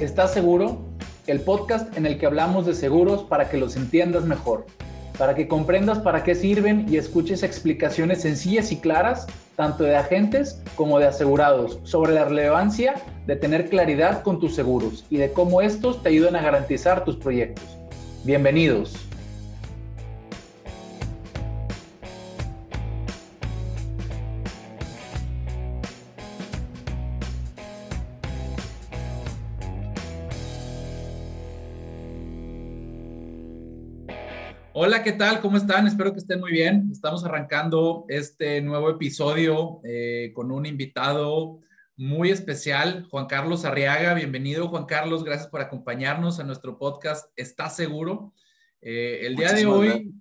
[0.00, 0.78] ¿Estás seguro?
[1.26, 4.64] El podcast en el que hablamos de seguros para que los entiendas mejor,
[5.18, 9.26] para que comprendas para qué sirven y escuches explicaciones sencillas y claras,
[9.56, 12.94] tanto de agentes como de asegurados, sobre la relevancia
[13.26, 17.16] de tener claridad con tus seguros y de cómo estos te ayudan a garantizar tus
[17.16, 17.66] proyectos.
[18.24, 19.09] Bienvenidos.
[34.82, 35.42] Hola, ¿qué tal?
[35.42, 35.86] ¿Cómo están?
[35.86, 36.88] Espero que estén muy bien.
[36.90, 41.60] Estamos arrancando este nuevo episodio eh, con un invitado
[41.98, 44.14] muy especial, Juan Carlos Arriaga.
[44.14, 45.22] Bienvenido, Juan Carlos.
[45.22, 48.32] Gracias por acompañarnos a nuestro podcast ¿Estás seguro?
[48.80, 50.14] Eh, el día de hoy,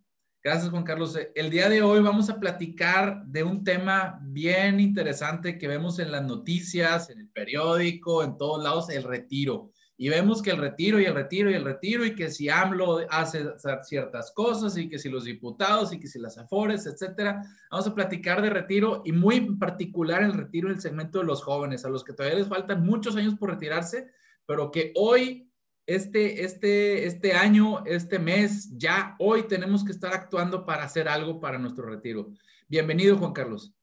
[0.44, 1.18] gracias, Juan Carlos.
[1.36, 6.12] El día de hoy vamos a platicar de un tema bien interesante que vemos en
[6.12, 10.98] las noticias, en el periódico, en todos lados, el retiro y vemos que el retiro
[10.98, 13.48] y el retiro y el retiro y que si AMLO hace
[13.84, 17.44] ciertas cosas y que si los diputados y que si las afores, etcétera.
[17.70, 21.84] Vamos a platicar de retiro y muy particular el retiro del segmento de los jóvenes,
[21.84, 24.08] a los que todavía les faltan muchos años por retirarse,
[24.46, 25.52] pero que hoy,
[25.86, 31.42] este, este, este año, este mes, ya hoy tenemos que estar actuando para hacer algo
[31.42, 32.32] para nuestro retiro.
[32.70, 33.76] Bienvenido, Juan Carlos.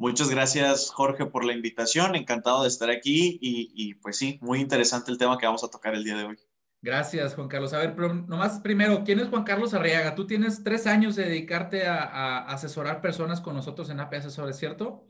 [0.00, 2.16] Muchas gracias, Jorge, por la invitación.
[2.16, 5.94] Encantado de estar aquí y, pues sí, muy interesante el tema que vamos a tocar
[5.94, 6.38] el día de hoy.
[6.80, 7.74] Gracias, Juan Carlos.
[7.74, 10.14] A ver, pero nomás primero, ¿quién es Juan Carlos Arriaga?
[10.14, 15.06] Tú tienes tres años de dedicarte a, asesorar personas con nosotros en AP Asesores, ¿cierto?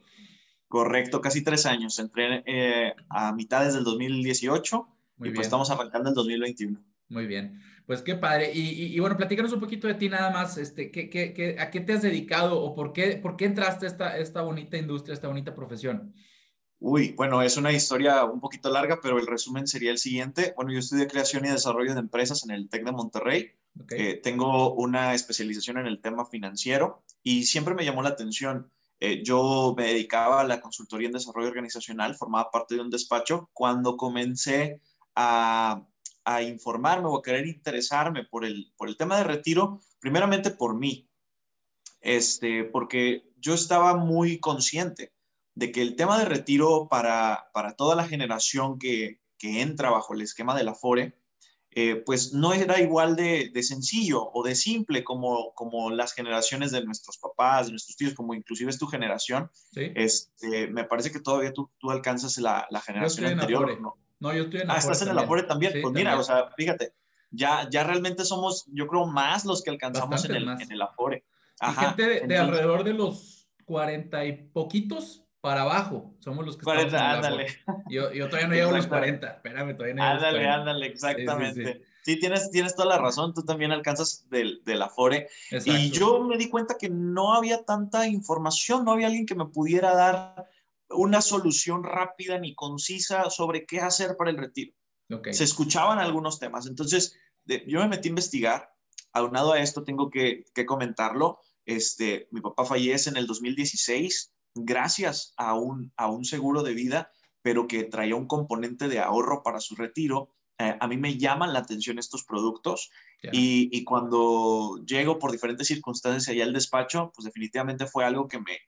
[0.67, 1.97] Correcto, casi tres años.
[2.01, 6.83] Entré eh, a mitades del 2018 y pues estamos arrancando el 2021.
[7.11, 7.63] Muy bien.
[7.91, 8.53] Pues qué padre.
[8.55, 10.57] Y, bueno, platícanos un poquito de ti nada más.
[10.59, 13.89] Este, ¿qué, qué, a qué te has dedicado o por qué, por qué entraste a
[13.89, 16.15] esta, esta bonita industria, esta bonita profesión?
[16.79, 20.53] Uy, bueno, es una historia un poquito larga, pero el resumen sería el siguiente.
[20.55, 23.51] Bueno, yo estudié creación y desarrollo de empresas en el TEC de Monterrey.
[23.91, 28.71] Eh, tengo una especialización en el tema financiero y siempre me llamó la atención.
[29.01, 33.51] Eh, yo me dedicaba a la consultoría en desarrollo organizacional, formaba parte de un despacho.
[33.53, 34.81] Cuando comencé
[35.17, 35.89] a
[36.35, 40.75] a informarme o a querer interesarme por el, por el tema de retiro, primeramente por
[40.75, 41.09] mí,
[42.01, 45.13] este, porque yo estaba muy consciente
[45.55, 50.15] de que el tema de retiro para, para toda la generación que, que entra bajo
[50.15, 51.19] el esquema de la FORE,
[51.73, 56.73] eh, pues no era igual de, de, sencillo o de simple como, como las generaciones
[56.73, 59.51] de nuestros papás, de nuestros tíos, como inclusive es tu generación.
[59.77, 63.81] Este, me parece que todavía tú, tú alcanzas la, la generación anterior.
[63.81, 63.97] ¿no?
[64.21, 65.73] No, yo estoy en Ah, estás en el Afore también.
[65.83, 66.93] pues mira, o sea, fíjate,
[67.31, 71.25] ya, ya realmente somos, yo creo, más los que alcanzamos en el, en el, Afore.
[71.59, 76.97] Ajá, gente de, alrededor de los cuarenta y poquitos para abajo, somos los que 40,
[76.97, 77.47] estamos ándale.
[77.89, 80.41] Yo, yo, todavía no llego a los 40, espérame, todavía no llego ándale, a los
[80.41, 80.55] 40.
[80.55, 81.83] Ándale, exactamente.
[82.03, 85.29] Sí, tienes, tienes toda la razón, tú también alcanzas del, del Afore.
[85.65, 89.47] Y yo me di cuenta que no había tanta información, no había alguien que me
[89.47, 90.47] pudiera dar
[90.91, 94.75] una solución rápida ni concisa sobre qué hacer para el retiro.
[95.33, 96.67] Se escuchaban algunos temas.
[96.67, 98.73] Entonces, yo me metí a investigar.
[99.13, 101.41] Aunado a esto, tengo que, comentarlo.
[101.65, 107.11] Este, mi papá fallece en el 2016 gracias a un, a un seguro de vida,
[107.43, 110.31] pero que traía un componente de ahorro para su retiro.
[110.59, 112.91] Eh, a mí me llaman la atención estos productos
[113.33, 118.39] y, y, cuando llego por diferentes circunstancias allá al despacho, pues definitivamente fue algo que
[118.39, 118.59] me,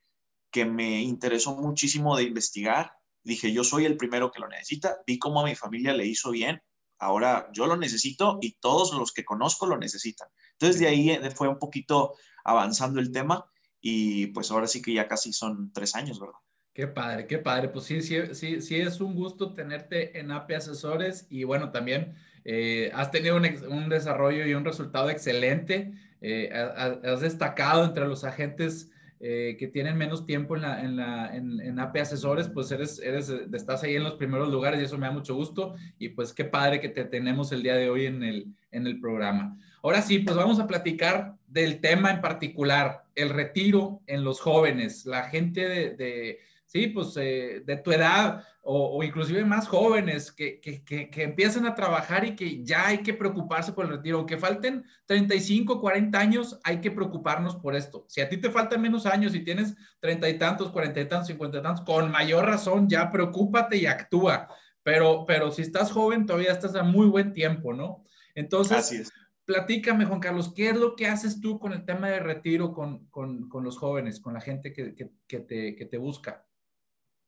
[0.53, 2.93] que me interesó muchísimo de investigar.
[3.25, 4.99] Dije, yo soy el primero que lo necesita.
[5.07, 6.63] Vi cómo a mi familia le hizo bien.
[6.99, 10.29] Ahora yo lo necesito y todos los que conozco lo necesitan.
[10.53, 12.15] Entonces de ahí eh, fue un poquito
[12.45, 13.45] avanzando el tema
[13.81, 16.39] y pues ahora sí que ya casi son tres años, ¿verdad?
[16.73, 17.69] Qué padre, qué padre.
[17.69, 22.15] Pues sí, sí, sí, sí es un gusto tenerte en API Asesores y bueno, también
[22.45, 25.93] eh, has tenido un, desarrollo y un resultado excelente.
[26.21, 28.92] Eh, has destacado entre los agentes
[29.25, 33.29] eh, que tienen menos tiempo en, la, en, la, en, AP Asesores, pues eres, eres,
[33.53, 35.77] estás ahí en los primeros lugares y eso me da mucho gusto.
[35.97, 38.99] Y pues qué padre que te tenemos el día de hoy en el, en el
[38.99, 39.57] programa.
[39.81, 45.07] Ahora sí, pues vamos a platicar del tema en particular, el retiro en los jóvenes,
[45.07, 46.41] la gente de
[46.73, 51.75] sí, pues eh, de tu edad o, inclusive más jóvenes que, que, que, empiezan a
[51.75, 54.19] trabajar y que ya hay que preocuparse por el retiro.
[54.19, 58.07] Aunque falten 35, 40 años, hay que preocuparnos por esto.
[58.09, 61.27] Si a ti te faltan menos años y tienes treinta y tantos, cuarenta y tantos,
[61.27, 64.49] cincuenta y tantos, con mayor razón ya preocúpate y actúa.
[64.83, 68.05] Pero, pero si estás joven, todavía estás a muy buen tiempo, ¿no?
[68.35, 69.13] Entonces, Así es.
[69.45, 73.07] platícame, Juan Carlos, ¿qué es lo que haces tú con el tema de retiro con,
[73.09, 76.47] con, con los jóvenes, con la gente que, que te, te busca?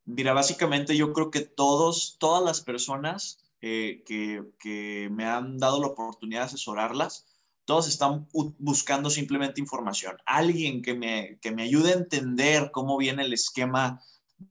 [0.06, 5.89] Mira, básicamente yo creo que todos, todas las personas eh, que, me han dado la
[5.89, 7.27] oportunidad de asesorarlas,
[7.65, 8.29] todos están
[8.59, 10.17] buscando simplemente información.
[10.27, 14.03] Alguien que me, que me ayude a entender cómo viene el esquema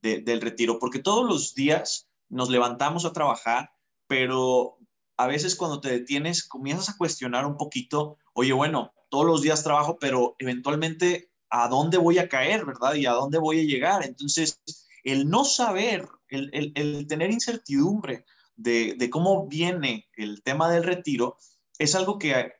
[0.01, 3.71] del retiro, porque todos los días nos levantamos a trabajar,
[4.07, 4.79] pero
[5.17, 9.63] a veces cuando te detienes comienzas a cuestionar un poquito, oye, bueno, todos los días
[9.63, 12.95] trabajo, pero eventualmente a dónde voy a caer, ¿verdad?
[12.95, 14.03] Y a dónde voy a llegar.
[14.03, 14.59] Entonces,
[15.03, 21.38] el no saber, el, tener incertidumbre de, cómo viene el tema del retiro,
[21.77, 22.53] es algo que,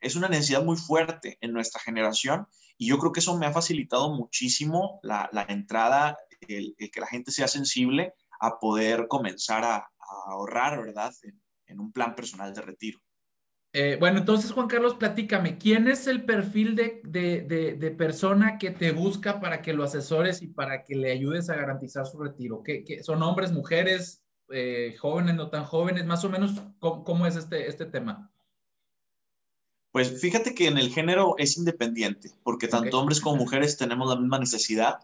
[0.00, 2.46] es una necesidad muy fuerte en nuestra generación
[2.78, 6.16] y yo creo que eso me ha facilitado muchísimo la, entrada,
[6.48, 9.90] el, que la gente sea sensible a poder comenzar a,
[10.26, 11.12] ahorrar, ¿verdad?
[11.66, 13.00] en un plan personal de retiro.
[13.72, 19.40] Eh, bueno, entonces Juan Carlos, platícame, ¿quién es el perfil de, persona que te busca
[19.40, 22.62] para que lo asesores y para que le ayudes a garantizar su retiro?
[22.64, 26.04] ¿Qué, son hombres, mujeres, eh, jóvenes, no tan jóvenes?
[26.04, 28.32] Más o menos, ¿cómo, es este, este tema?
[29.92, 34.20] Pues fíjate que en el género es independiente, porque tanto hombres como mujeres tenemos la
[34.20, 34.98] misma necesidad.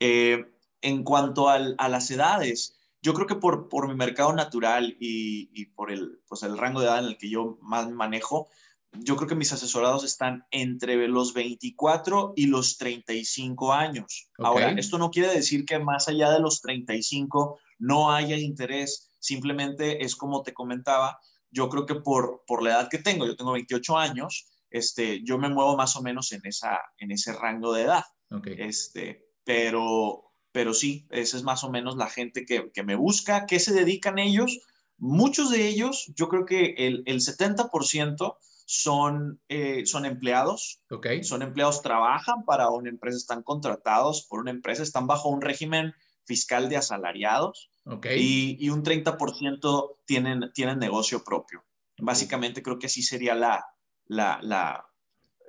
[0.00, 0.46] Eh,
[0.80, 5.90] en cuanto a las edades, yo creo que por, por mi mercado natural y, por
[5.90, 8.48] el, pues el rango de edad en el que yo más manejo,
[8.92, 14.30] yo creo que mis asesorados están entre los 24 y los 35 años.
[14.38, 20.04] Ahora, esto no quiere decir que más allá de los 35 no haya interés, simplemente
[20.04, 21.18] es como te comentaba,
[21.50, 25.38] yo creo que por, por la edad que tengo, yo tengo 28 años, este, yo
[25.38, 28.04] me muevo más o menos en, esa, en ese rango de edad.
[28.44, 30.25] Este, pero,
[30.56, 33.44] pero sí, esa es más o menos la gente que, me busca.
[33.44, 34.60] ¿Qué se dedican ellos?
[34.96, 40.80] Muchos de ellos, yo creo que el, 70% son, eh, son empleados.
[40.88, 41.22] Okay.
[41.24, 45.92] Son empleados, trabajan para una empresa, están contratados por una empresa, están bajo un régimen
[46.24, 47.68] fiscal de asalariados.
[47.84, 48.56] Okay.
[48.58, 51.64] Y, un 30% tienen, tienen negocio propio.
[51.98, 53.62] Básicamente creo que así sería la,
[54.06, 54.86] la,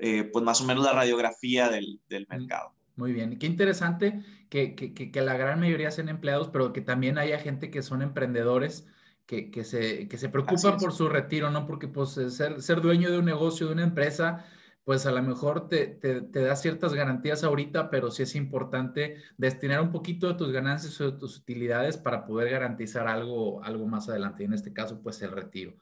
[0.01, 2.73] eh, pues más o menos la radiografía del, del mercado.
[2.97, 7.17] Muy bien, qué interesante que, que, que, la gran mayoría sean empleados, pero que también
[7.17, 8.87] haya gente que son emprendedores,
[9.25, 11.67] que, que se, que se preocupan por su retiro, ¿no?
[11.67, 14.45] Porque pues ser, ser dueño de un negocio, de una empresa,
[14.85, 19.17] pues a lo mejor te, te, te, da ciertas garantías ahorita, pero sí es importante
[19.37, 23.85] destinar un poquito de tus ganancias o de tus utilidades para poder garantizar algo, algo
[23.85, 25.75] más adelante, y en este caso, pues el retiro.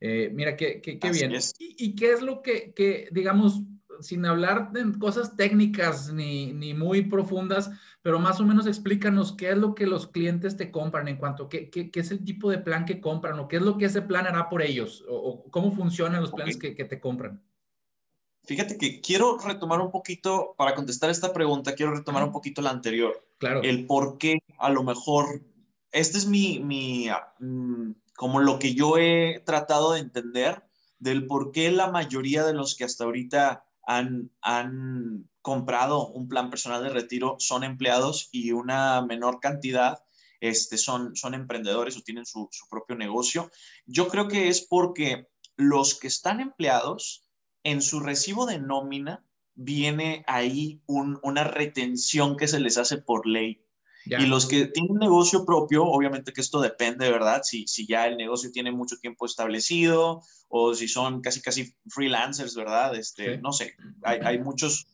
[0.00, 1.32] Eh, mira, qué, qué, qué bien.
[1.32, 3.62] ¿Y, ¿Y, qué es lo que, que, digamos,
[4.00, 7.70] sin hablar de cosas técnicas ni, ni, muy profundas,
[8.02, 11.44] pero más o menos explícanos qué es lo que los clientes te compran en cuanto
[11.44, 13.78] a qué, qué, qué, es el tipo de plan que compran o qué es lo
[13.78, 17.42] que ese plan hará por ellos o, cómo funcionan los planes que, que, te compran.
[18.44, 22.70] Fíjate que quiero retomar un poquito, para contestar esta pregunta, quiero retomar un poquito la
[22.70, 23.24] anterior.
[23.38, 23.62] Claro.
[23.62, 25.42] El por qué a lo mejor,
[25.92, 30.62] este es mi, mi, mm, como lo que yo he tratado de entender
[31.02, 36.50] del por qué la mayoría de los que hasta ahorita han, han comprado un plan
[36.50, 39.98] personal de retiro son empleados y una menor cantidad
[40.42, 43.50] este, son, son emprendedores o tienen su, propio negocio.
[43.86, 47.28] Yo creo que es porque los que están empleados,
[47.64, 49.24] en su recibo de nómina,
[49.54, 53.64] viene ahí una retención que se les hace por ley.
[54.04, 57.42] Y los que tienen negocio propio, obviamente que esto depende, ¿verdad?
[57.44, 62.54] Si, si ya el negocio tiene mucho tiempo establecido o si son casi, casi freelancers,
[62.54, 62.94] ¿verdad?
[62.96, 64.88] Este, No sé, hay, hay, muchos,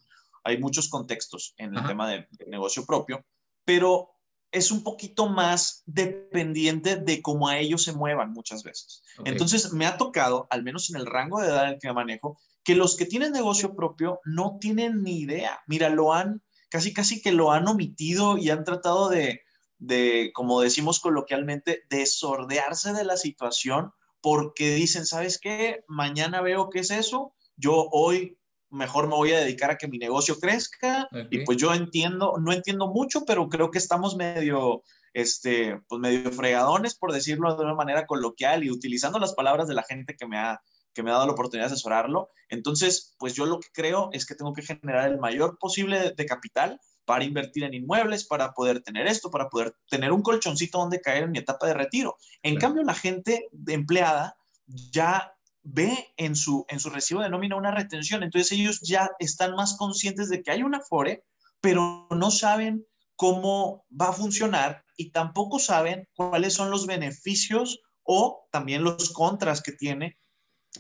[0.45, 3.25] hay muchos contextos en el tema de, negocio propio,
[3.65, 4.11] pero
[4.51, 9.03] es un poquito más dependiente de cómo a ellos se muevan muchas veces.
[9.25, 12.39] Entonces, me ha tocado, al menos en el rango de edad en el que manejo,
[12.65, 15.61] que los que tienen negocio propio no tienen ni idea.
[15.67, 19.43] Mira, lo han casi casi que lo han omitido y han tratado de,
[19.79, 25.85] de, como decimos coloquialmente, desordearse de la situación porque dicen, ¿sabes qué?
[25.87, 28.39] Mañana veo qué es eso, yo hoy
[28.71, 32.53] mejor me voy a dedicar a que mi negocio crezca y pues yo entiendo, no
[32.53, 34.83] entiendo mucho, pero creo que estamos medio,
[35.15, 39.75] este, pues medio fregadones, por decirlo de una manera coloquial y utilizando las palabras de
[39.75, 40.61] la gente que me ha,
[40.95, 42.31] que me ha dado la oportunidad de asesorarlo.
[42.49, 46.27] Entonces, pues yo lo que creo es que tengo que generar el mayor posible de,
[46.27, 51.01] capital para invertir en inmuebles, para poder tener esto, para poder tener un colchoncito donde
[51.01, 52.17] caer en mi etapa de retiro.
[52.43, 57.71] En cambio, la gente empleada ya ve en su, en su recibo de nómina una
[57.71, 61.25] retención, entonces ellos ya están más conscientes de que hay una FORE,
[61.61, 68.47] pero no saben cómo va a funcionar y tampoco saben cuáles son los beneficios o
[68.51, 70.19] también los contras que tiene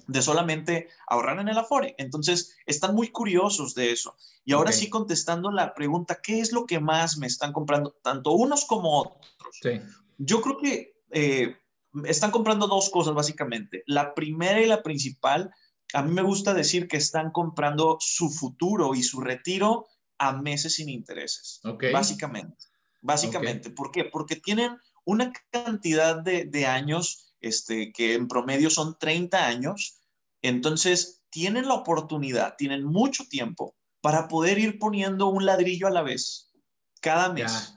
[0.08, 1.94] de solamente ahorrar en el Afore.
[1.98, 4.16] Entonces, están muy curiosos de eso.
[4.44, 8.32] Y ahora sí, contestando la pregunta, ¿qué es lo que más me están comprando, tanto
[8.32, 9.58] unos como otros?
[9.62, 9.80] Sí.
[10.16, 11.56] Yo creo que eh,
[12.04, 13.84] están comprando dos cosas básicamente.
[13.86, 15.52] La primera y la principal,
[15.92, 19.86] a mí me gusta decir que están comprando su futuro y su retiro
[20.18, 21.60] a meses sin intereses.
[21.92, 22.66] Básicamente.
[23.00, 23.70] Básicamente.
[23.70, 24.04] ¿Por qué?
[24.04, 29.97] Porque tienen una cantidad de, años este, que en promedio son 30 años.
[30.42, 36.02] Entonces, tienen la oportunidad, tienen mucho tiempo para poder ir poniendo un ladrillo a la
[36.02, 36.52] vez
[37.00, 37.74] cada mes.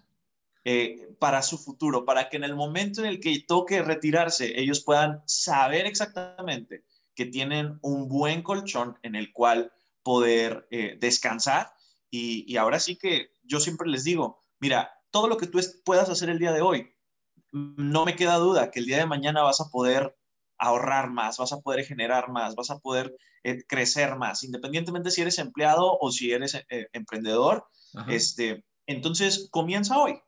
[0.63, 4.83] Eh, para su futuro, para que en el momento en el que toque retirarse, ellos
[4.83, 6.83] puedan saber exactamente
[7.15, 9.71] que tienen un buen colchón en el cual
[10.03, 11.73] poder eh, descansar.
[12.11, 16.29] Y, ahora sí que yo siempre les digo, mira, todo lo que tú puedas hacer
[16.29, 16.93] el día de hoy,
[17.51, 20.15] no me queda duda que el día de mañana vas a poder
[20.61, 25.21] ahorrar más, vas a poder generar más, vas a poder eh, crecer más, independientemente si
[25.21, 26.57] eres empleado o si eres
[26.93, 27.65] emprendedor.
[28.07, 30.19] Este, entonces, comienza hoy.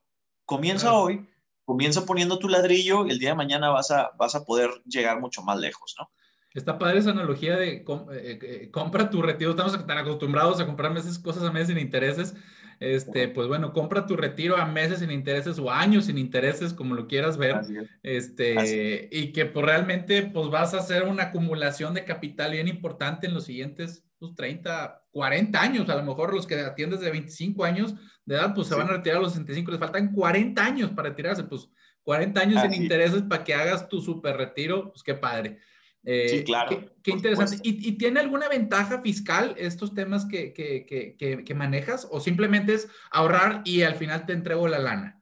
[0.46, 1.26] Comienza hoy,
[1.64, 5.22] comienza poniendo tu ladrillo y el día de mañana vas a, vas a poder llegar
[5.22, 6.10] mucho más lejos, ¿no?
[6.54, 9.52] Está padre esa analogía de eh, eh, compra tu retiro.
[9.52, 12.36] Estamos tan acostumbrados a comprar meses, cosas a meses sin intereses.
[12.84, 16.96] Este, pues bueno, compra tu retiro a meses sin intereses o años sin intereses, como
[16.96, 17.62] lo quieras ver.
[18.02, 23.28] Este, y que pues realmente pues vas a hacer una acumulación de capital bien importante
[23.28, 24.04] en los siguientes
[24.36, 28.68] 30, 40 años, a lo mejor los que atiendes de 25 años de edad, pues
[28.68, 31.70] se van a retirar a los 65, les faltan 40 años para retirarse, pues
[32.04, 35.60] 40 años sin intereses para que hagas tu super retiro, pues qué padre.
[36.06, 36.84] Eh, sí, claro.
[37.02, 37.58] Qué, interesante.
[37.64, 42.90] ¿Y, tiene alguna ventaja fiscal estos temas que, que, que, que, manejas o simplemente es
[43.12, 45.22] ahorrar y al final te entrego la lana?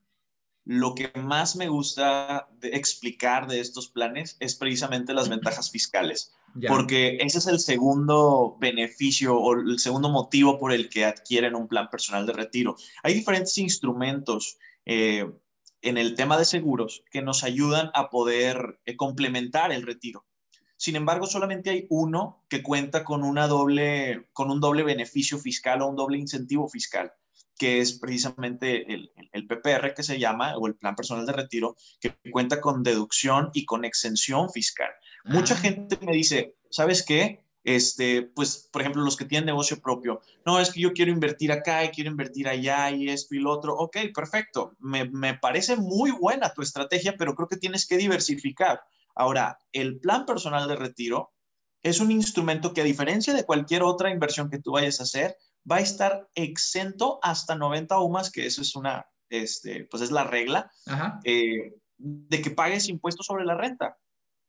[0.64, 6.34] Lo que más me gusta de explicar de estos planes es precisamente las ventajas fiscales,
[6.68, 11.68] porque ese es el segundo beneficio o el segundo motivo por el que adquieren un
[11.68, 12.76] plan personal de retiro.
[13.04, 15.32] Hay diferentes instrumentos eh,
[15.82, 20.26] en el tema de seguros que nos ayudan a poder eh, complementar el retiro.
[20.82, 25.84] Sin embargo, solamente hay uno que cuenta con, una doble, con un doble beneficio fiscal
[25.84, 27.14] o un doble incentivo fiscal
[27.56, 31.76] que es precisamente el, el, PPR que se llama, o el Plan Personal de Retiro,
[32.00, 34.90] que cuenta con deducción y con exención fiscal.
[35.26, 35.58] Mucha ah.
[35.58, 37.46] gente me dice, ¿sabes qué?
[37.64, 41.52] Este, pues, por ejemplo, los que tienen negocio propio, no, es que yo quiero invertir
[41.52, 43.76] acá y quiero invertir allá y esto y lo otro.
[43.76, 44.76] Ok, perfecto.
[44.80, 48.82] Me, me parece muy buena tu estrategia, pero creo que tienes que diversificar.
[49.16, 51.34] Ahora, el plan personal de retiro
[51.84, 55.36] es un instrumento que a diferencia de cualquier otra inversión que tú vayas a hacer,
[55.70, 60.24] va a estar exento hasta 90 UMAS, que eso es una, este, pues es la
[60.24, 60.72] regla,
[61.24, 63.98] eh, de que pagues impuestos sobre la renta.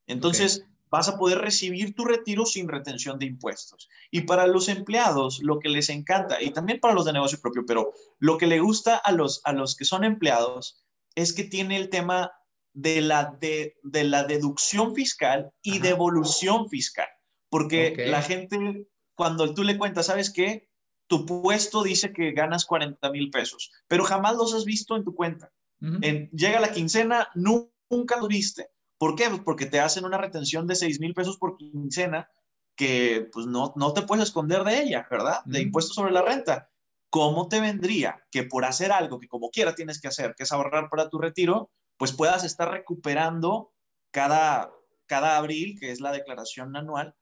[0.07, 3.89] Entonces, vas a poder recibir tu retiro sin retención de impuestos.
[4.11, 7.65] Y para los empleados, lo que les encanta, y también para los de negocio propio,
[7.67, 11.77] pero lo que le gusta a los, a los que son empleados es que tiene
[11.77, 12.33] el tema
[12.75, 17.09] de la, de, la deducción fiscal y devolución fiscal.
[17.49, 20.71] Porque la gente, cuando tú le cuentas, ¿sabes qué?
[21.07, 25.15] Tu puesto dice que ganas 40 mil pesos, pero jamás los has visto en tu
[25.15, 25.53] cuenta.
[25.81, 28.69] llega la quincena, nunca los viste.
[28.99, 29.29] ¿Por qué?
[29.29, 32.29] Pues porque te hacen una retención de 6 mil pesos por quincena
[32.77, 35.41] que pues no, no te puedes esconder de ella, ¿verdad?
[35.45, 36.71] De impuestos sobre la renta.
[37.11, 40.53] ¿Cómo te vendría que por hacer algo que como quiera tienes que hacer, que es
[40.53, 43.73] ahorrar para tu retiro, pues puedas estar recuperando
[44.11, 44.73] cada,
[45.07, 47.15] cada abril, que es la declaración anual,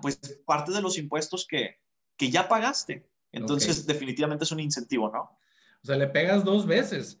[0.00, 1.76] pues parte de los impuestos que,
[2.16, 3.08] que ya pagaste.
[3.32, 5.38] Entonces, definitivamente es un incentivo, ¿no?
[5.82, 7.20] O sea, le pegas dos veces.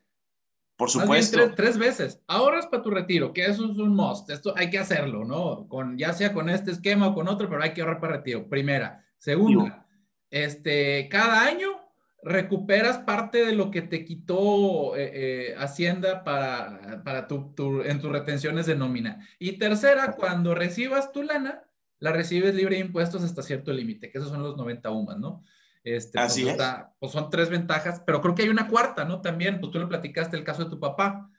[0.76, 1.54] Por supuesto.
[1.56, 2.22] tres, veces.
[2.28, 4.30] Ahorras para tu retiro, que eso es un must.
[4.30, 5.66] Esto hay que hacerlo, ¿no?
[5.68, 8.48] Con, ya sea con este esquema o con otro, pero hay que ahorrar para retiro.
[8.48, 9.04] Primera.
[9.18, 9.84] Segunda,
[10.30, 11.77] este, cada año
[12.22, 18.10] recuperas parte de lo que te quitó eh, eh, Hacienda para, para tu, en tus
[18.10, 19.26] retenciones de nómina.
[19.38, 21.64] Y tercera, cuando recibas tu lana,
[22.00, 25.44] la recibes libre de impuestos hasta cierto límite, que esos son los 90 UMAS, ¿no?
[25.84, 26.56] Este, pues, Así es.
[26.98, 29.20] pues son tres ventajas, pero creo que hay una cuarta, ¿no?
[29.20, 31.30] También, pues tú le platicaste el caso de tu papá.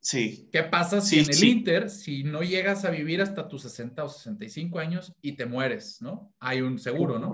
[0.00, 0.48] Sí.
[0.52, 4.08] ¿Qué pasa si en el Inter, si no llegas a vivir hasta tus 60 o
[4.08, 6.32] 65 años y te mueres, ¿no?
[6.38, 7.32] Hay un seguro, ¿no?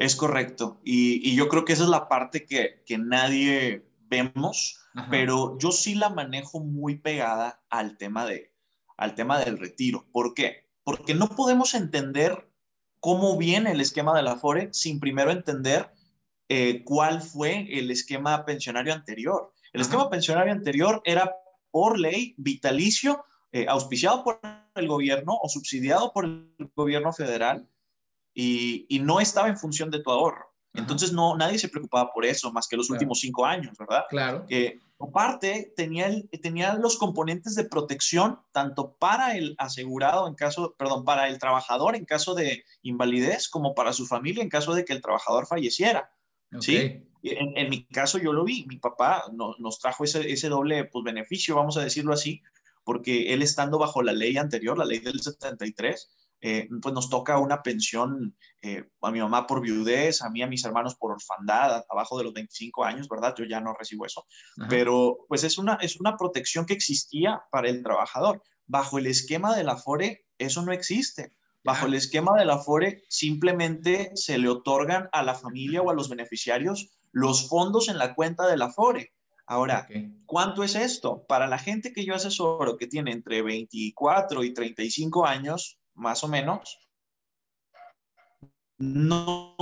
[0.00, 0.80] Es correcto.
[0.82, 4.80] Y, yo creo que esa es la parte que, nadie vemos,
[5.10, 8.50] pero yo sí la manejo muy pegada al tema, de,
[8.96, 10.06] al tema del retiro.
[10.10, 10.70] ¿Por qué?
[10.84, 12.50] Porque no podemos entender
[12.98, 15.92] cómo viene el esquema de la FORE sin primero entender
[16.48, 19.52] eh, cuál fue el esquema pensionario anterior.
[19.74, 21.36] El esquema pensionario anterior era
[21.70, 24.40] por ley vitalicio, eh, auspiciado por
[24.74, 27.68] el gobierno o subsidiado por el gobierno federal
[28.40, 30.46] y, no estaba en función de tu ahorro.
[30.72, 34.04] Entonces, no, nadie se preocupaba por eso más que los últimos cinco años, ¿verdad?
[34.08, 34.46] Claro.
[34.48, 40.76] Eh, aparte, tenía, el, tenía los componentes de protección tanto para el asegurado en caso,
[40.78, 44.84] perdón, para el trabajador en caso de invalidez como para su familia en caso de
[44.84, 46.12] que el trabajador falleciera.
[46.60, 47.04] ¿Sí?
[47.22, 51.56] En, mi caso yo lo vi, mi papá nos trajo ese, ese doble pues, beneficio,
[51.56, 52.42] vamos a decirlo así,
[52.84, 57.38] porque él estando bajo la ley anterior, la ley del 73, eh, pues nos toca
[57.38, 61.84] una pensión eh, a mi mamá por viudez, a mí, a mis hermanos por orfandad,
[61.88, 63.34] abajo de los 25 años, ¿verdad?
[63.36, 64.26] Yo ya no recibo eso,
[64.68, 68.42] pero pues es una, es una protección que existía para el trabajador.
[68.66, 71.32] Bajo el esquema de la FORE, eso no existe.
[71.62, 75.94] Bajo el esquema de la FORE, simplemente se le otorgan a la familia o a
[75.94, 79.12] los beneficiarios los fondos en la cuenta de la FORE.
[79.46, 79.88] Ahora,
[80.26, 81.24] ¿cuánto es esto?
[81.26, 86.28] Para la gente que yo asesoro que tiene entre 24 y 35 años, más o
[86.28, 86.78] menos,
[88.78, 89.54] no,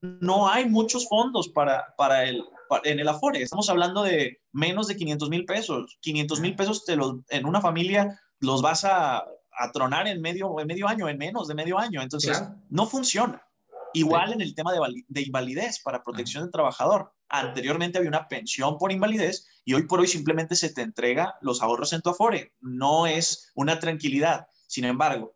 [0.00, 2.42] no hay muchos fondos para, para el,
[2.84, 3.42] en el Afore.
[3.42, 5.98] Estamos hablando de menos de 500 mil pesos.
[6.00, 10.58] 500 mil pesos te los, en una familia los vas a, a, tronar en medio,
[10.58, 12.02] en medio año, en menos de medio año.
[12.02, 13.46] Entonces, no funciona.
[13.92, 17.12] Igual en el tema de, de invalidez para protección del trabajador.
[17.28, 21.62] Anteriormente había una pensión por invalidez y hoy por hoy simplemente se te entrega los
[21.62, 22.54] ahorros en tu Afore.
[22.60, 24.48] No es una tranquilidad.
[24.66, 25.34] Sin embargo,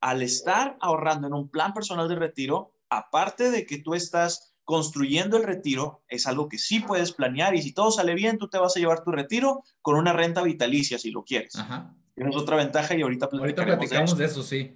[0.00, 5.36] al estar ahorrando en un plan personal de retiro, aparte de que tú estás construyendo
[5.36, 8.58] el retiro, es algo que sí puedes planear y si todo sale bien, tú te
[8.58, 11.56] vas a llevar tu retiro con una renta vitalicia si lo quieres.
[11.56, 11.94] Ajá.
[12.14, 14.74] Tienes otra ventaja y ahorita ahorita platicamos de eso, sí.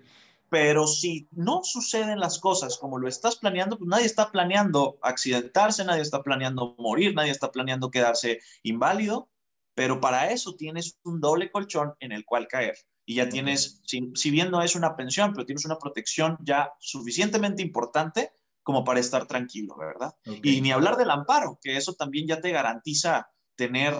[0.51, 5.85] Pero si no suceden las cosas como lo estás planeando, pues nadie está planeando accidentarse,
[5.85, 9.29] nadie está planeando morir, nadie está planeando quedarse inválido,
[9.75, 12.77] pero para eso tienes un doble colchón en el cual caer
[13.09, 17.63] y ya tienes, si, bien no es una pensión, pero tienes una protección ya suficientemente
[17.63, 20.13] importante como para estar tranquilo, ¿verdad?
[20.43, 23.95] Y ni hablar del amparo, que eso también ya te garantiza tener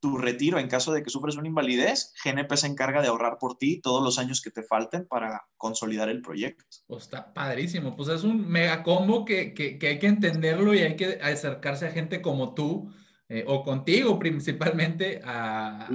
[0.00, 3.58] tu retiro en caso de que sufres una invalidez, GNP se encarga de ahorrar por
[3.58, 6.64] ti todos los años que te falten para consolidar el proyecto.
[6.86, 10.78] Pues está padrísimo, pues es un mega combo que, que, que hay que entenderlo y
[10.78, 12.90] hay que acercarse a gente como tú,
[13.28, 15.88] eh, o contigo principalmente a,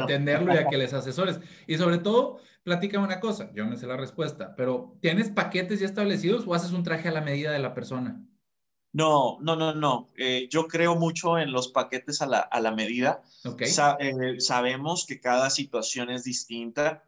[0.00, 1.40] entenderlo y a que les asesores.
[1.66, 5.86] Y sobre todo, platícame una cosa, yo me sé la respuesta, pero ¿tienes paquetes ya
[5.86, 8.22] establecidos o haces un traje a la medida de la persona?
[8.92, 10.10] No, no, no, no.
[10.18, 13.22] Eh, yo creo mucho en los paquetes a la, medida.
[13.58, 17.02] Eh, sabemos que cada situación es distinta.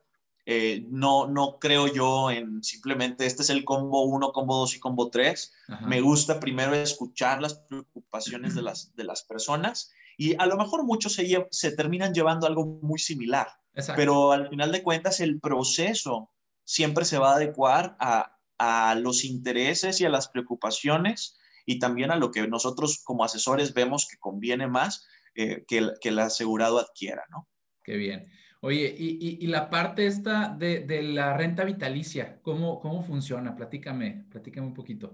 [0.46, 4.80] Eh, no, no creo yo en simplemente este es el combo 1, combo 2 y
[4.80, 5.52] combo 3.
[5.86, 10.84] Me gusta primero escuchar las preocupaciones de las, de las personas y a lo mejor
[10.84, 13.48] muchos se, se terminan llevando algo muy similar,
[13.96, 16.30] pero al final de cuentas el proceso
[16.64, 22.10] siempre se va a adecuar a, a los intereses y a las preocupaciones y también
[22.10, 26.78] a lo que nosotros como asesores vemos que conviene más eh, que, que el asegurado
[26.78, 27.48] adquiera, ¿no?
[27.82, 28.30] Qué bien.
[28.64, 33.54] Oye, y, la parte esta de, la renta vitalicia, ¿cómo, ¿cómo funciona?
[33.54, 35.12] Platícame, platícame un poquito.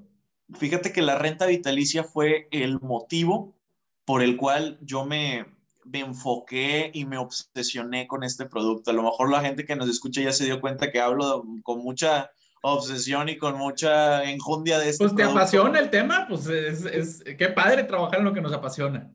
[0.55, 3.57] Fíjate que la renta vitalicia fue el motivo
[4.05, 5.47] por el cual yo me,
[5.85, 8.93] me enfoqué y me obsesioné con este producto.
[8.93, 11.83] A lo mejor la gente que nos escucha ya se dio cuenta que hablo con
[11.83, 12.31] mucha
[12.63, 17.25] obsesión y con mucha enjundia de este Pues te apasiona el tema, pues es, es,
[17.37, 19.13] qué padre trabajar en lo que nos apasiona.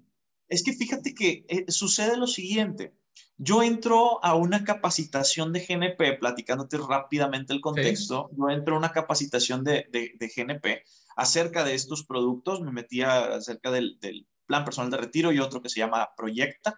[0.49, 2.93] Es que fíjate que eh, sucede lo siguiente.
[3.38, 8.91] Yo entro a una capacitación de GNP, platicándote rápidamente el contexto, yo entro a una
[8.91, 10.84] capacitación de, de, GNP
[11.17, 15.62] acerca de estos productos, me metía acerca del, del, plan personal de retiro y otro
[15.62, 16.78] que se llama Proyecta,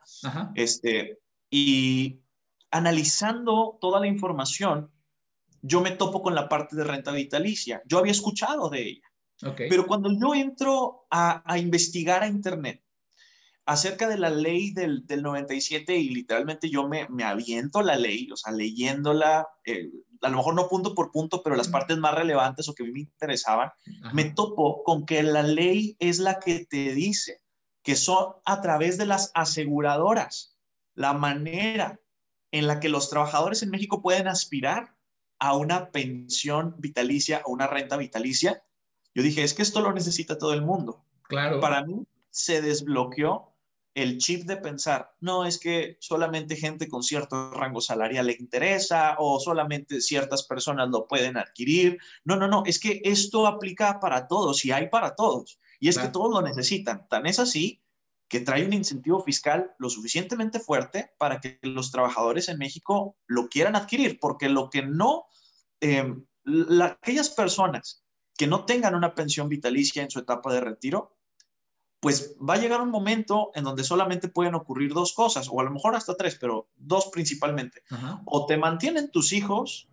[0.56, 1.19] este,
[1.50, 2.19] y
[2.71, 4.91] analizando toda la información,
[5.62, 7.82] yo me topo con la parte de renta vitalicia.
[7.86, 12.84] Yo había escuchado de ella, pero cuando yo entro a, a investigar a Internet,
[13.67, 18.32] acerca de la ley del, del 97 y literalmente yo me, me, aviento la ley,
[18.32, 22.15] o sea, leyéndola, eh, a lo mejor no punto por punto, pero las partes más
[22.15, 23.69] relevantes o que a mí me interesaban,
[24.13, 27.41] me topo con que la ley es la que te dice
[27.84, 30.58] que son a través de las aseguradoras
[30.95, 31.99] la manera
[32.51, 34.95] en la que los trabajadores en México pueden aspirar
[35.39, 38.63] a una pensión vitalicia o una renta vitalicia.
[39.13, 41.06] Yo dije, es que esto lo necesita todo el mundo.
[41.23, 41.60] Claro.
[41.60, 43.56] Para mí se desbloqueó
[43.97, 49.15] el chip de pensar, no es que solamente gente con cierto rango salarial le interesa
[49.17, 51.97] o solamente ciertas personas lo pueden adquirir.
[52.23, 55.60] No, no, no, es que esto aplica para todos y hay para todos.
[55.79, 57.07] Y es que todos lo necesitan.
[57.10, 57.81] Tan es así
[58.27, 63.47] que trae un incentivo fiscal lo suficientemente fuerte para que los trabajadores en México lo
[63.49, 65.25] quieran adquirir, porque lo que no,
[65.81, 66.13] eh,
[66.83, 68.03] aquellas personas
[68.38, 71.16] que no tengan una pensión vitalicia en su etapa de retiro,
[71.99, 75.63] pues va a llegar un momento en donde solamente pueden ocurrir dos cosas, o a
[75.63, 77.83] lo mejor hasta tres, pero dos principalmente.
[78.25, 79.88] O te mantienen tus hijos,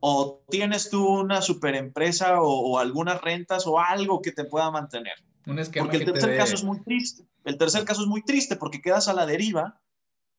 [0.00, 5.14] o tienes tú una super empresa o, algunas rentas o algo que te pueda mantener.
[5.46, 7.24] Un esquema porque el tercer caso es muy triste.
[7.44, 9.80] El tercer caso es muy triste porque quedas a la deriva,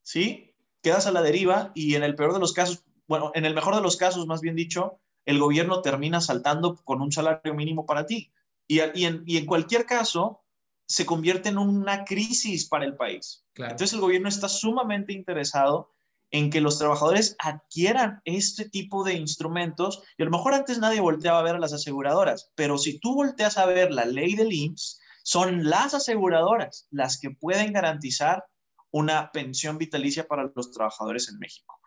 [0.02, 0.54] ¿sí?
[0.82, 3.74] Quedas a la deriva y en el peor de los casos, bueno, en el mejor
[3.74, 8.06] de los casos, más bien dicho, el gobierno termina saltando con un salario mínimo para
[8.06, 8.32] ti.
[8.66, 10.42] Y, en, y en cualquier caso,
[10.90, 13.44] se convierte en una crisis para el país.
[13.54, 15.92] Entonces el gobierno está sumamente interesado
[16.32, 21.00] en que los trabajadores adquieran este tipo de instrumentos y a lo mejor antes nadie
[21.00, 24.52] volteaba a ver a las aseguradoras, pero si tú volteas a ver la ley del
[24.52, 28.44] IMSS, son las aseguradoras las que pueden garantizar
[28.90, 31.78] una pensión vitalicia para los trabajadores en México.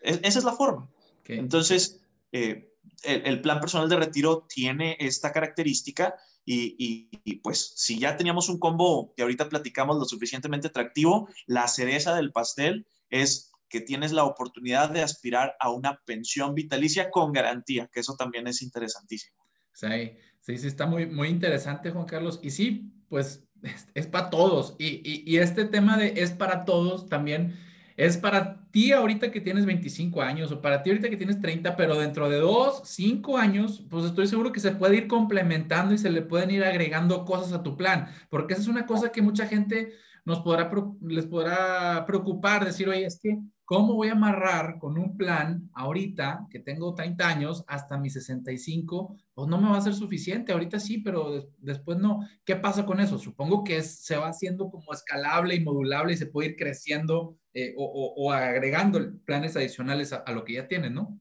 [0.00, 0.86] esa es la forma.
[1.24, 8.48] Entonces, eh, el, plan personal de retiro tiene esta característica y, pues si ya teníamos
[8.48, 14.12] un combo que ahorita platicamos lo suficientemente atractivo, la cereza del pastel es que tienes
[14.12, 19.36] la oportunidad de aspirar a una pensión vitalicia con garantía, que eso también es interesantísimo.
[19.72, 22.40] Sí, sí, está muy, muy interesante, Juan Carlos.
[22.42, 23.48] Y sí, pues
[23.94, 24.74] es, para todos.
[24.78, 27.56] Y, y, este tema de es para todos también
[28.00, 31.76] es para ti ahorita que tienes 25 años o para ti ahorita que tienes 30,
[31.76, 35.98] pero dentro de dos, cinco años, pues estoy seguro que se puede ir complementando y
[35.98, 39.20] se le pueden ir agregando cosas a tu plan, porque esa es una cosa que
[39.20, 39.92] mucha gente
[40.24, 40.70] nos podrá,
[41.02, 43.38] les podrá preocupar, decir, oye, es que
[43.70, 49.16] ¿Cómo voy a amarrar con un plan ahorita que tengo 30 años hasta mis 65?
[49.32, 50.50] Pues no me va a ser suficiente.
[50.50, 52.18] Ahorita sí, pero después no.
[52.44, 53.16] ¿Qué pasa con eso?
[53.16, 57.72] Supongo que se va haciendo como escalable y modulable y se puede ir creciendo eh,
[57.76, 61.20] o, agregando planes adicionales a, lo que ya tienen, ¿no?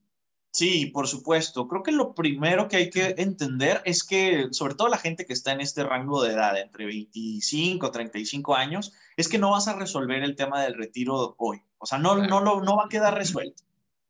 [0.51, 1.67] Sí, por supuesto.
[1.67, 5.33] Creo que lo primero que hay que entender es que, sobre todo la gente que
[5.33, 9.67] está en este rango de edad, entre 25 y 35 años, es que no vas
[9.67, 11.61] a resolver el tema del retiro hoy.
[11.79, 13.63] O sea, no, no, no, va a quedar resuelto.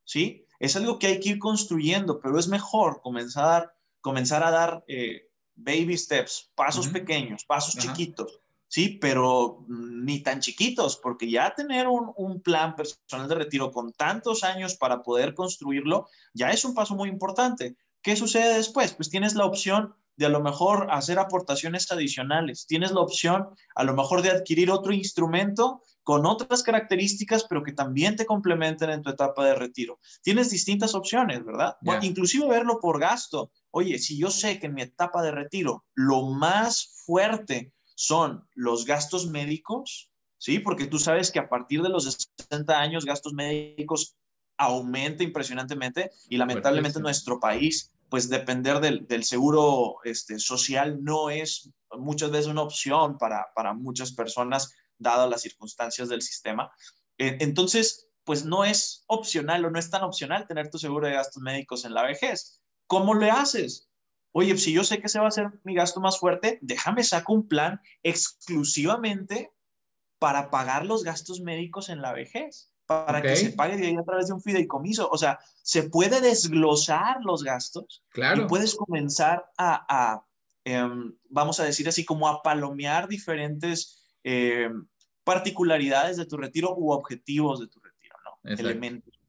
[0.03, 0.45] ¿Sí?
[0.59, 5.29] Es algo que hay que ir construyendo, pero es mejor comenzar, comenzar a dar eh,
[5.55, 12.41] baby steps, pasos pequeños, pasos chiquitos sí, pero ni tan chiquitos, porque ya tener un,
[12.41, 17.09] plan personal de retiro con tantos años para poder construirlo, ya es un paso muy
[17.09, 17.75] importante.
[18.01, 18.93] ¿Qué sucede después?
[18.93, 23.83] Pues tienes la opción de a lo mejor hacer aportaciones adicionales, tienes la opción a
[23.83, 29.03] lo mejor de adquirir otro instrumento con otras características, pero que también te complementen en
[29.03, 29.99] tu etapa de retiro.
[30.23, 31.77] Tienes distintas opciones, ¿verdad?
[32.01, 33.51] inclusive verlo por gasto.
[33.69, 38.85] Oye, si yo sé que en mi etapa de retiro lo más fuerte son los
[38.87, 40.57] gastos médicos, ¿sí?
[40.57, 42.05] Porque tú sabes que a partir de los
[42.39, 44.17] 60 años gastos médicos
[44.57, 51.69] aumenta impresionantemente y lamentablemente en nuestro país, pues depender del, seguro este, social no es
[51.91, 56.71] muchas veces una opción para, para muchas personas, dadas las circunstancias del sistema.
[57.17, 61.41] Entonces, pues no es opcional o no es tan opcional tener tu seguro de gastos
[61.41, 62.61] médicos en la vejez.
[62.85, 63.89] ¿Cómo le haces?
[64.31, 67.33] oye, si yo sé que ese va a ser mi gasto más fuerte, déjame saco
[67.33, 69.51] un plan exclusivamente
[70.19, 74.03] para pagar los gastos médicos en la vejez, para que se pague de ahí a
[74.03, 75.09] través de un fideicomiso.
[75.11, 78.43] O sea, se puede desglosar los gastos claro.
[78.43, 80.23] y puedes comenzar a,
[80.65, 84.85] em, vamos a decir así, como a palomear diferentes em,
[85.23, 88.51] particularidades de tu retiro u objetivos de tu retiro, ¿no?
[88.51, 89.19] Elementos.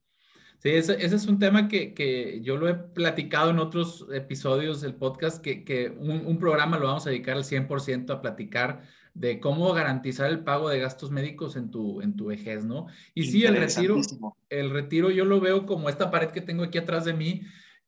[0.62, 5.42] Sí, ese, es un tema que, yo lo he platicado en otros episodios del podcast,
[5.42, 8.83] que, un, programa lo vamos a dedicar al 100% a platicar
[9.14, 12.88] de cómo garantizar el pago de gastos médicos en tu, en tu vejez, ¿no?
[13.14, 13.96] Y sí, el retiro,
[14.50, 17.40] el retiro yo lo veo como esta pared que tengo aquí atrás de mí,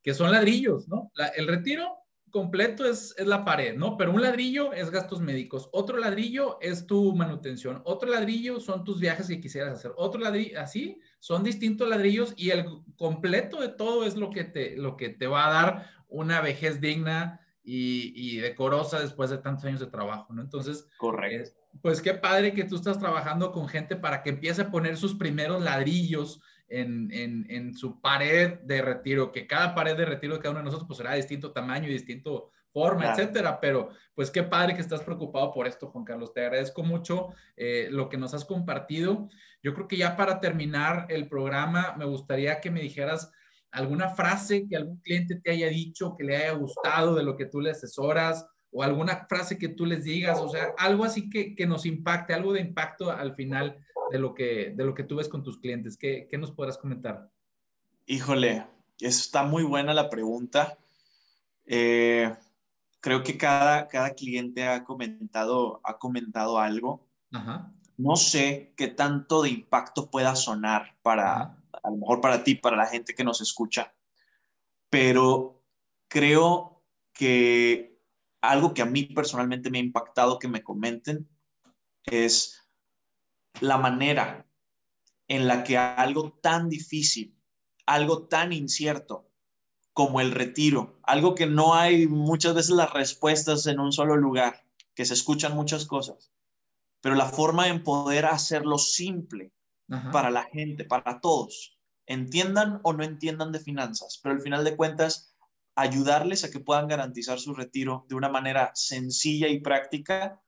[0.03, 1.13] que son ladrillos, ¿no?
[1.37, 2.02] el retiro
[2.33, 3.97] completo es, es, la pared, ¿no?
[3.97, 8.99] Pero un ladrillo es gastos médicos, otro ladrillo es tu manutención, otro ladrillo son tus
[8.99, 12.65] viajes que quisieras hacer, otro ladrillo, así, son distintos ladrillos y el
[12.97, 16.81] completo de todo es lo que te, lo que te va a dar una vejez
[16.81, 20.43] digna y, decorosa después de tantos años de trabajo, ¿no?
[20.43, 21.61] Entonces, Correcto.
[21.81, 25.15] pues qué padre que tú estás trabajando con gente para que empiece a poner sus
[25.15, 26.41] primeros ladrillos
[26.73, 30.65] en, en, su pared de retiro, que cada pared de retiro de cada uno de
[30.65, 33.61] nosotros pues será de distinto tamaño y distinto forma, etcétera.
[33.61, 36.33] Pero pues qué padre que estás preocupado por esto, Juan Carlos.
[36.33, 39.29] Te agradezco mucho eh, lo que nos has compartido.
[39.63, 43.31] Yo creo que ya para terminar el programa, me gustaría que me dijeras
[43.71, 47.47] alguna frase que algún cliente te haya dicho que le haya gustado de lo que
[47.47, 51.55] tú le asesoras o alguna frase que tú les digas, o sea, algo así que,
[51.55, 53.77] que nos impacte, algo de impacto al final
[54.13, 55.97] de lo que, de lo que tú ves con tus clientes.
[55.97, 57.31] ¿Qué, qué nos podrás comentar?
[58.05, 58.67] Híjole,
[59.01, 60.77] está muy buena la pregunta.
[61.65, 62.31] Eh,
[63.01, 67.09] creo que cada, cada cliente ha comentado, ha comentado algo.
[67.97, 72.77] No sé qué tanto de impacto pueda sonar para, a lo mejor para ti, para
[72.77, 73.95] la gente que nos escucha,
[74.91, 75.63] pero
[76.09, 76.83] creo
[77.15, 77.99] que
[78.43, 81.27] algo que a mí personalmente me ha impactado que me comenten
[82.05, 82.62] es
[83.61, 84.47] la manera
[85.29, 87.37] en la que algo tan difícil,
[87.87, 89.29] algo tan incierto
[89.93, 94.65] como el retiro, algo que no hay muchas veces las respuestas en un solo lugar,
[94.95, 96.33] que se escuchan muchas cosas,
[97.01, 99.53] pero la forma en poder hacerlo simple
[100.11, 104.75] para la gente, para todos, entiendan o no entiendan de finanzas, pero al final de
[104.75, 105.35] cuentas,
[105.75, 110.41] ayudarles a que puedan garantizar su retiro de una manera sencilla y práctica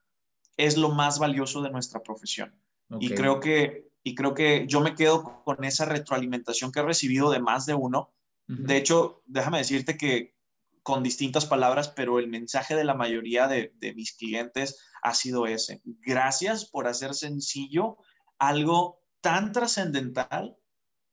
[0.56, 2.58] es lo más valioso de nuestra profesión.
[3.00, 7.30] Y creo que y creo que yo me quedo con esa retroalimentación que he recibido
[7.30, 8.12] de más de uno.
[8.46, 10.34] De hecho, déjame decirte que
[10.82, 15.46] con distintas palabras, pero el mensaje de la mayoría de, de mis clientes ha sido
[15.46, 15.80] ese.
[15.84, 17.96] Gracias por hacer sencillo
[18.38, 20.58] algo tan trascendental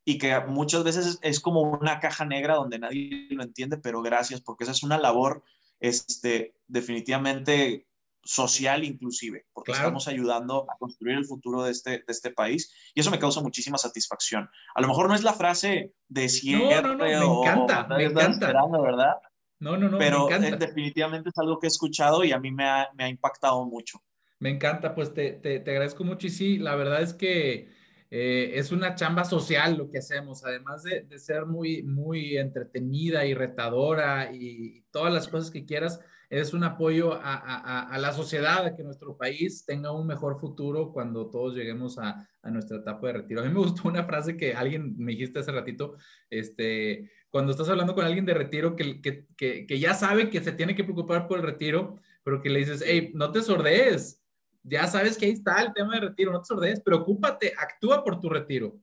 [0.03, 4.41] y que muchas veces es como una caja negra donde nadie lo entiende, pero gracias
[4.41, 5.43] porque esa es una labor
[5.79, 7.87] este, definitivamente
[8.23, 12.99] social inclusive, porque estamos ayudando a construir el futuro de este, de este país y
[12.99, 14.49] eso me causa muchísima satisfacción.
[14.75, 18.03] A lo mejor no es la frase de siempre no, no, no, me encanta, me
[18.05, 18.47] encanta.
[18.81, 19.15] ¿verdad?
[19.59, 20.65] No, no, no, Pero me encanta.
[20.65, 23.99] definitivamente es algo que he escuchado y a mí me ha, me ha impactado mucho.
[24.39, 27.69] Me encanta, pues te, te, te, agradezco mucho y sí, la verdad es que
[28.13, 33.33] eh, es una chamba social lo que hacemos, además de, ser muy, muy entretenida y
[33.33, 38.83] retadora y todas las cosas que quieras es un apoyo a, la sociedad, a que
[38.83, 43.41] nuestro país tenga un mejor futuro cuando todos lleguemos a, nuestra etapa de retiro.
[43.41, 45.95] A mí me gustó una frase que alguien me dijiste hace ratito,
[46.29, 50.73] este, cuando estás hablando con alguien de retiro que, que, ya sabe que se tiene
[50.73, 54.20] que preocupar por el retiro, pero que le dices, hey, no te sordees,
[54.63, 58.19] ya sabes que ahí está el tema de retiro, no te sordees, preocúpate, actúa por
[58.19, 58.77] tu retiro.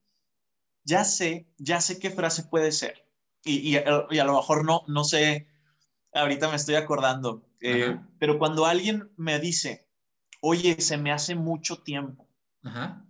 [0.85, 3.07] Ya sé, ya sé qué frase puede ser.
[3.45, 3.79] Y, y,
[4.11, 5.49] y a lo mejor no, no sé
[6.13, 9.87] ahorita me estoy acordando, eh, pero cuando alguien me dice,
[10.41, 12.29] oye, se me hace mucho tiempo,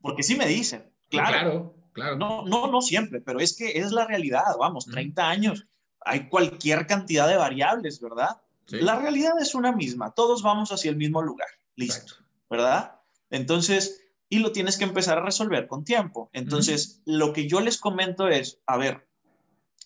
[0.00, 2.16] porque sí me dicen, claro, claro, claro.
[2.16, 5.66] No, no, no siempre, pero es que es la realidad, vamos, 30 años,
[6.00, 8.40] hay cualquier cantidad de variables, ¿verdad?
[8.68, 12.14] La realidad es una misma, todos vamos hacia el mismo lugar, listo,
[12.48, 13.00] ¿verdad?
[13.30, 16.30] Entonces, y lo tienes que empezar a resolver con tiempo.
[16.32, 19.08] Entonces, lo que yo les comento es, a ver,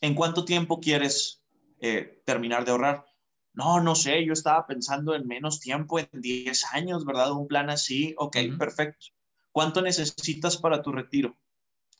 [0.01, 1.43] ¿en cuánto tiempo quieres
[1.81, 3.07] eh, terminar de ahorrar?
[3.55, 7.33] No, no sé, yo estaba pensando en menos tiempo, en 10 años, ¿verdad?
[7.33, 9.07] Un plan así, ok, perfecto.
[9.53, 11.37] ¿Cuánto necesitas para tu retiro?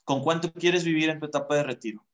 [0.05, 2.05] ¿Con cuánto quieres vivir en tu etapa de retiro?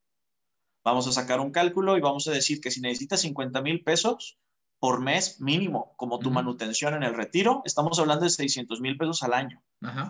[0.84, 4.38] Vamos a sacar un cálculo y vamos a decir que si necesitas 50 mil pesos
[4.80, 9.22] por mes mínimo como tu manutención en el retiro, estamos hablando de 600 mil pesos
[9.22, 9.62] al año.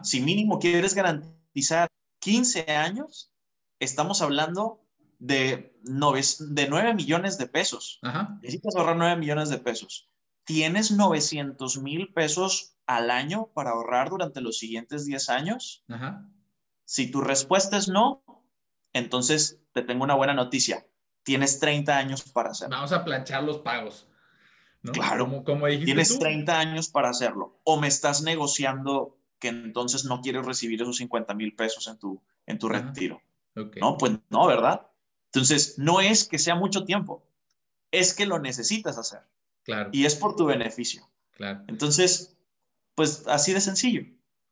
[0.03, 1.89] Si mínimo quieres garantizar
[2.21, 3.33] 15 años,
[3.79, 4.85] estamos hablando
[5.19, 8.01] de, de 9 millones de pesos.
[8.43, 10.09] Necesitas ahorrar 9 millones de pesos.
[10.45, 15.85] ¿Tienes 900 mil pesos al año para ahorrar durante los siguientes 10 años?
[16.85, 18.23] Si tu respuesta es no,
[18.93, 20.87] entonces te tengo una buena noticia.
[21.23, 22.77] Tienes 30 años para hacerlo.
[22.77, 24.09] Vamos a planchar los pagos.
[24.83, 25.43] Claro.
[25.45, 27.61] Como, Tienes 30 años para hacerlo.
[27.65, 32.23] O me estás negociando que entonces no quieres recibir esos 50 mil pesos en tu,
[32.47, 33.21] en tu retiro.
[33.81, 34.87] No, pues no, ¿verdad?
[35.27, 37.27] Entonces, no es que sea mucho tiempo,
[37.91, 39.21] es que lo necesitas hacer.
[39.65, 39.91] Claro.
[39.93, 41.09] Y es por tu beneficio.
[41.33, 41.65] Claro.
[41.67, 42.37] Entonces,
[42.95, 44.03] pues así de sencillo.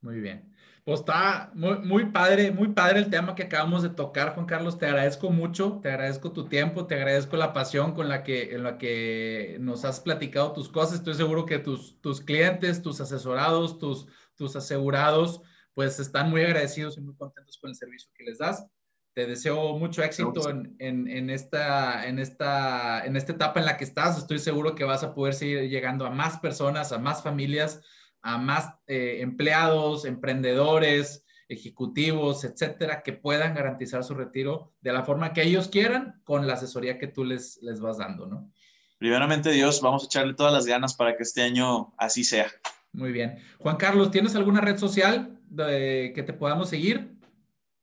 [0.01, 0.53] Muy bien.
[0.87, 4.77] Pues está muy, muy padre, muy padre el tema que acabamos de tocar, Juan Carlos.
[4.79, 8.63] Te agradezco mucho, te agradezco tu tiempo, te agradezco la pasión con la que, en
[8.63, 10.99] la que nos has platicado tus cosas.
[10.99, 15.41] Estoy seguro que tus, tus clientes, tus asesorados, tus, tus asegurados,
[15.73, 18.65] pues están muy agradecidos y muy contentos con el servicio que les das.
[19.13, 23.83] Te deseo mucho éxito en, en, esta, en, esta, en esta etapa en la que
[23.83, 24.17] estás.
[24.17, 27.81] Estoy seguro que vas a poder seguir llegando a más personas, a más familias,
[28.27, 35.31] a más eh, empleados, emprendedores, ejecutivos, etcétera, que puedan garantizar su retiro de la forma
[35.31, 38.51] que ellos quieran con la asesoría que tú les, les vas dando, ¿no?
[38.97, 42.47] Primeramente, Dios, vamos a echarle todas las ganas para que este año así sea.
[42.91, 43.37] Muy bien.
[43.59, 47.16] Juan Carlos, ¿tienes alguna red social que te podamos seguir?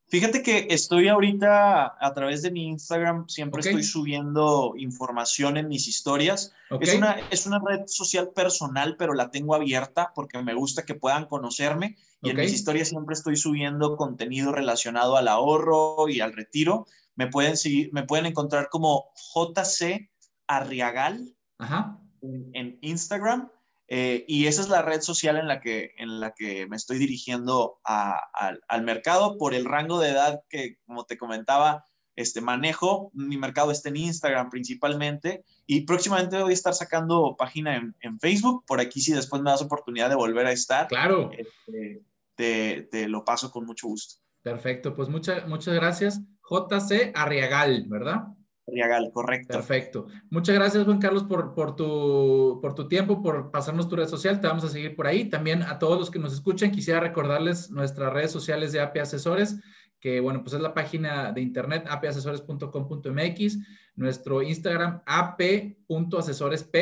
[0.09, 5.89] Fíjate que estoy ahorita a través de mi Instagram, siempre estoy subiendo información en mis
[5.89, 6.53] historias.
[6.81, 10.95] Es, una, es una red social personal, pero la tengo abierta porque me gusta que
[10.95, 11.97] puedan conocerme.
[12.23, 16.87] Y en mis historias siempre estoy subiendo contenido relacionado al ahorro y al retiro.
[17.17, 20.11] Me pueden, seguir, me pueden encontrar como JC
[20.47, 21.35] Arriagal.
[22.53, 23.51] en, Instagram.
[23.97, 26.99] Eh, y esa es la red social en la que, en la que me estoy
[26.99, 31.85] dirigiendo al mercado por el rango de edad que, como te comentaba,
[32.17, 33.13] este, manejo.
[33.15, 38.65] Mi mercado está en Instagram principalmente y próximamente voy a estar sacando página en, Facebook.
[38.67, 41.31] Por aquí, si después me das oportunidad de volver a estar, claro.
[41.31, 42.03] Este,
[42.35, 44.21] te, te, lo paso con mucho gusto.
[44.43, 46.21] Perfecto, pues muchas muchas gracias.
[46.51, 48.25] JC Arriagal, ¿verdad?
[48.67, 49.53] Arriagal, correcto.
[49.53, 50.07] Perfecto.
[50.31, 54.41] Muchas gracias, Juan Carlos, por, por, tu, por tu tiempo, por pasarnos tu red social.
[54.41, 55.27] Te vamos a seguir por ahí.
[55.29, 59.61] También a todos los que nos escuchan, quisiera recordarles nuestras redes sociales de AP Asesores
[60.05, 63.59] que bueno, pues es la página de internet apasesores.com.mx,
[63.97, 66.77] nuestro Instagram ap.asesoresp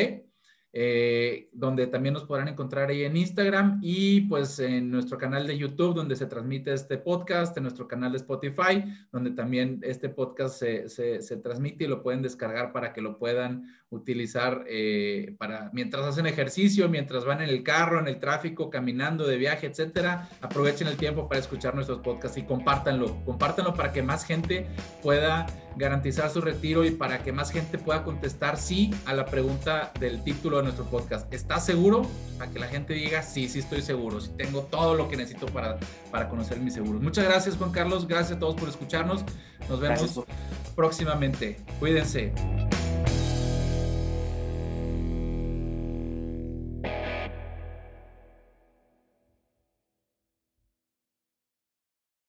[0.75, 5.55] eh, donde también nos podrán encontrar ahí en Instagram y pues en nuestro canal de
[5.55, 10.57] YouTube donde se transmite este podcast, en nuestro canal de Spotify, donde también este podcast
[10.57, 16.07] se, se, transmite y lo pueden descargar para que lo puedan utilizar eh, para mientras
[16.07, 20.27] hacen ejercicio, mientras van en el carro, en el tráfico, caminando de viaje, etcétera.
[20.41, 24.65] Aprovechen el tiempo para escuchar nuestros podcasts y compártanlo, compártanlo para que más gente
[25.03, 29.91] pueda garantizar su retiro y para que más gente pueda contestar sí a la pregunta
[29.99, 31.31] del título de nuestro podcast.
[31.33, 32.03] ¿Estás seguro?
[32.37, 35.47] Para que la gente diga, sí, sí estoy seguro, sí tengo todo lo que necesito
[35.47, 35.77] para,
[36.11, 37.01] para conocer mis seguros.
[37.01, 39.23] Muchas gracias Juan Carlos, gracias a todos por escucharnos.
[39.69, 40.21] Nos vemos
[40.75, 41.57] próximamente.
[41.79, 42.33] Cuídense.